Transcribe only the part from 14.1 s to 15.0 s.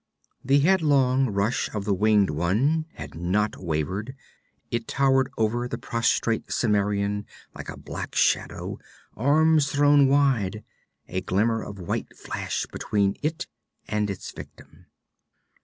victim.